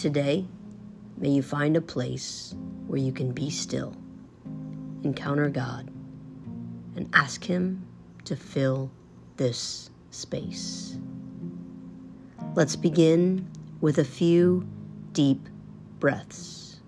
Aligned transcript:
Today, 0.00 0.46
may 1.18 1.28
you 1.28 1.42
find 1.42 1.76
a 1.76 1.80
place 1.82 2.54
where 2.86 2.98
you 2.98 3.12
can 3.12 3.32
be 3.32 3.50
still, 3.50 3.94
encounter 5.02 5.50
God, 5.50 5.90
and 6.96 7.06
ask 7.12 7.44
Him 7.44 7.86
to 8.24 8.34
fill 8.34 8.90
this 9.36 9.90
space. 10.10 10.96
Let's 12.54 12.76
begin 12.76 13.46
with 13.82 13.98
a 13.98 14.04
few 14.04 14.66
deep 15.12 15.46
breaths. 15.98 16.80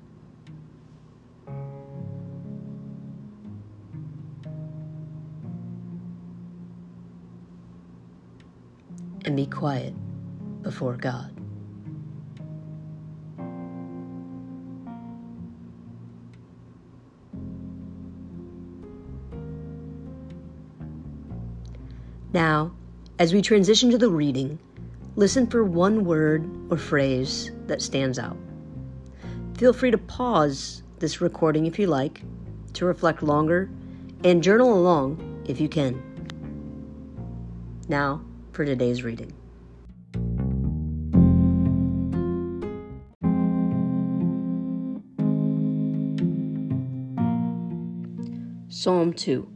And 9.26 9.36
be 9.36 9.44
quiet 9.44 9.93
before 10.63 10.96
God. 10.96 11.41
Now, 22.32 22.72
as 23.18 23.35
we 23.35 23.43
transition 23.43 23.91
to 23.91 23.99
the 23.99 24.09
reading, 24.09 24.59
listen 25.17 25.46
for 25.46 25.64
one 25.64 26.07
word 26.07 26.49
or 26.71 26.79
phrase 26.79 27.50
that 27.67 27.82
stands 27.82 28.18
out. 28.18 28.39
Feel 29.58 29.75
free 29.75 29.91
to 29.91 29.99
pause 29.99 30.82
this 30.99 31.21
recording 31.21 31.67
if 31.67 31.79
you 31.79 31.89
like, 31.89 32.22
to 32.72 32.86
reflect 32.86 33.22
longer, 33.22 33.69
and 34.25 34.42
journal 34.42 34.72
along 34.72 35.45
if 35.47 35.61
you 35.61 35.69
can. 35.69 36.03
Now, 37.89 38.25
for 38.53 38.64
today's 38.64 39.03
reading. 39.03 39.34
Psalm 48.69 49.12
2 49.12 49.46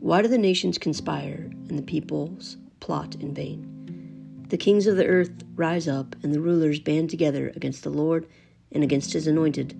Why 0.00 0.22
do 0.22 0.28
the 0.28 0.38
nations 0.38 0.78
conspire 0.78 1.50
and 1.68 1.78
the 1.78 1.82
peoples 1.82 2.56
plot 2.80 3.16
in 3.16 3.34
vain? 3.34 4.46
The 4.48 4.56
kings 4.56 4.86
of 4.86 4.96
the 4.96 5.06
earth 5.06 5.44
rise 5.56 5.86
up, 5.86 6.16
and 6.22 6.32
the 6.32 6.40
rulers 6.40 6.80
band 6.80 7.10
together 7.10 7.52
against 7.54 7.82
the 7.82 7.90
Lord 7.90 8.26
and 8.72 8.82
against 8.82 9.12
his 9.12 9.26
anointed, 9.26 9.78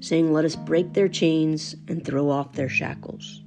saying, 0.00 0.32
Let 0.32 0.44
us 0.44 0.56
break 0.56 0.92
their 0.92 1.08
chains 1.08 1.74
and 1.88 2.04
throw 2.04 2.28
off 2.28 2.52
their 2.52 2.68
shackles. 2.68 3.42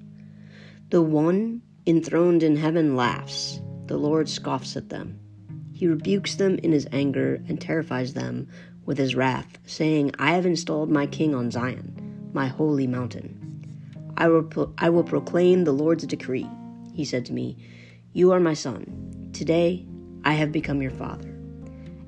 The 0.90 1.02
one 1.02 1.62
enthroned 1.86 2.44
in 2.44 2.56
heaven 2.56 2.96
laughs, 2.96 3.60
the 3.88 3.98
Lord 3.98 4.30
scoffs 4.30 4.76
at 4.76 4.90
them. 4.90 5.20
He 5.74 5.88
rebukes 5.88 6.36
them 6.36 6.58
in 6.60 6.72
his 6.72 6.88
anger 6.92 7.42
and 7.48 7.60
terrifies 7.60 8.14
them 8.14 8.48
with 8.86 8.98
his 8.98 9.16
wrath, 9.16 9.58
saying, 9.66 10.12
I 10.20 10.32
have 10.32 10.46
installed 10.46 10.90
my 10.90 11.08
king 11.08 11.36
on 11.36 11.52
Zion, 11.52 12.30
my 12.34 12.48
holy 12.48 12.88
mountain. 12.88 13.40
I 14.18 14.28
will, 14.28 14.44
pro- 14.44 14.74
I 14.78 14.90
will 14.90 15.04
proclaim 15.04 15.64
the 15.64 15.72
Lord's 15.72 16.06
decree. 16.06 16.50
He 16.94 17.06
said 17.06 17.26
to 17.26 17.34
me, 17.34 17.58
You 18.16 18.32
are 18.32 18.40
my 18.40 18.54
son. 18.54 19.32
Today 19.34 19.88
I 20.24 20.34
have 20.34 20.52
become 20.52 20.84
your 20.84 20.92
father. 20.92 21.36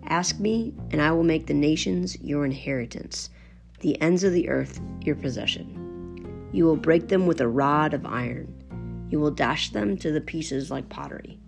Ask 0.03 0.39
me, 0.39 0.71
and 0.91 1.01
I 1.01 1.11
will 1.11 1.23
make 1.23 1.47
the 1.47 1.55
nations 1.55 2.15
your 2.21 2.45
inheritance, 2.45 3.31
the 3.79 3.99
ends 3.99 4.23
of 4.23 4.31
the 4.31 4.47
earth 4.47 4.79
your 5.01 5.15
possession. 5.15 6.47
You 6.53 6.65
will 6.65 6.75
break 6.75 7.07
them 7.07 7.25
with 7.25 7.41
a 7.41 7.47
rod 7.47 7.95
of 7.95 8.05
iron. 8.05 9.07
You 9.09 9.19
will 9.19 9.31
dash 9.31 9.71
them 9.71 9.97
to 9.97 10.11
the 10.11 10.21
pieces 10.21 10.69
like 10.69 10.89
pottery. 10.89 11.39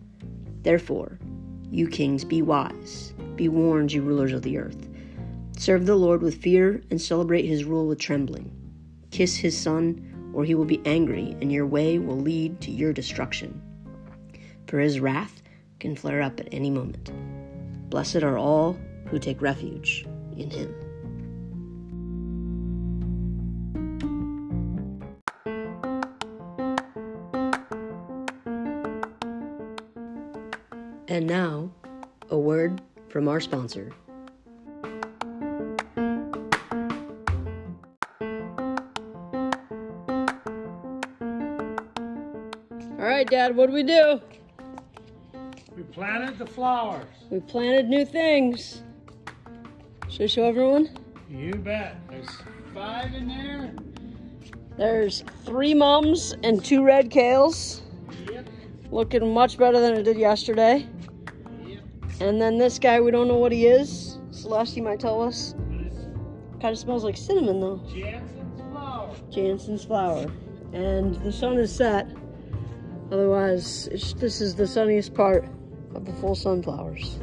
Therefore, 0.64 1.20
you 1.70 1.88
kings, 1.88 2.24
be 2.24 2.42
wise. 2.42 3.14
Be 3.36 3.50
warned, 3.50 3.92
you 3.92 4.02
rulers 4.02 4.34
of 4.34 4.42
the 4.42 4.58
earth. 4.58 4.90
Serve 5.56 5.86
the 5.86 5.96
Lord 5.96 6.24
with 6.24 6.42
fear 6.42 6.82
and 6.90 7.00
celebrate 7.00 7.46
his 7.46 7.64
rule 7.64 7.86
with 7.86 8.00
trembling. 8.00 8.52
Kiss 9.12 9.36
his 9.36 9.56
son 9.56 10.32
or 10.34 10.46
he 10.46 10.56
will 10.56 10.66
be 10.66 10.82
angry, 10.84 11.36
and 11.42 11.52
your 11.52 11.68
way 11.68 12.00
will 12.00 12.20
lead 12.20 12.60
to 12.62 12.72
your 12.72 12.92
destruction. 12.92 13.62
For 14.68 14.80
his 14.80 15.00
wrath 15.00 15.42
can 15.80 15.96
flare 15.96 16.22
up 16.22 16.42
at 16.42 16.50
any 16.52 16.70
moment. 16.70 17.10
Blessed 17.90 18.18
are 18.18 18.38
all 18.38 18.78
who 19.06 19.18
take 19.18 19.42
refuge 19.42 20.06
in 20.36 20.52
him. 20.52 20.76
And 31.08 31.26
now, 31.26 31.72
a 32.30 32.38
word 32.38 32.82
from 33.08 33.30
our 33.30 33.40
sponsor. 33.40 33.94
All 43.00 43.06
right, 43.06 43.26
Dad, 43.26 43.56
what 43.56 43.68
do 43.68 43.74
we 43.74 43.84
do? 43.84 44.20
We 45.78 45.84
planted 45.84 46.40
the 46.40 46.46
flowers. 46.48 47.06
We 47.30 47.40
planted 47.40 47.88
new 47.88 48.04
things. 48.04 48.82
Should 50.10 50.24
I 50.24 50.26
show 50.26 50.44
everyone? 50.46 50.90
You 51.30 51.54
bet. 51.54 51.98
There's 52.10 52.30
five 52.74 53.14
in 53.14 53.28
there. 53.28 53.76
There's 54.76 55.24
three 55.46 55.76
mums 55.76 56.34
and 56.42 56.66
two 56.66 56.84
red 56.84 57.12
kales. 57.12 57.82
Yep. 58.32 58.50
Looking 58.90 59.32
much 59.32 59.60
better 59.60 59.80
than 59.80 59.94
it 59.94 60.02
did 60.02 60.18
yesterday. 60.18 60.88
Yep. 61.68 61.84
And 62.22 62.42
then 62.42 62.58
this 62.58 62.80
guy, 62.80 63.00
we 63.00 63.12
don't 63.12 63.28
know 63.28 63.38
what 63.38 63.52
he 63.52 63.68
is. 63.68 64.18
Celeste, 64.32 64.78
you 64.78 64.84
might 64.84 65.00
tell 65.00 65.22
us. 65.22 65.54
Kind 66.60 66.74
of 66.74 66.80
smells 66.80 67.04
like 67.04 67.16
cinnamon, 67.16 67.60
though. 67.60 67.84
Jansen's 67.94 68.62
flower. 68.72 69.16
Jansen's 69.30 69.86
flower. 69.86 70.26
And 70.74 71.14
the 71.18 71.32
sun 71.32 71.60
is 71.60 71.72
set. 71.72 72.08
Otherwise, 73.12 73.88
it's, 73.92 74.14
this 74.14 74.42
is 74.42 74.56
the 74.56 74.66
sunniest 74.66 75.14
part 75.14 75.48
of 75.96 76.06
the 76.06 76.14
full 76.14 76.36
sunflowers. 76.36 77.20